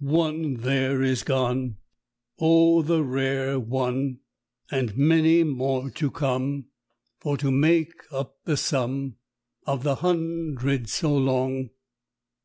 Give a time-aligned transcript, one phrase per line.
[0.00, 1.76] One there is gone.
[2.40, 4.18] Oh, the rare one!
[4.68, 6.66] And many more to come
[7.20, 9.18] For to make up the sum
[9.68, 11.70] Of the hundred so long."